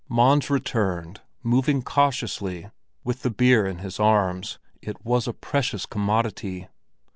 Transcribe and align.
Mons 0.09 0.49
returned, 0.49 1.21
moving 1.43 1.83
cautiously, 1.83 2.71
with 3.03 3.21
the 3.21 3.29
beer 3.29 3.67
in 3.67 3.77
his 3.77 3.99
arms; 3.99 4.57
it 4.81 5.05
was 5.05 5.27
a 5.27 5.31
precious 5.33 5.85
commodity. 5.85 6.67